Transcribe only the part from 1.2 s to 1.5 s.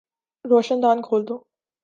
دو